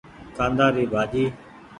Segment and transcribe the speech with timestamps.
[0.37, 1.25] ڪآندآ ري ڀآڃي۔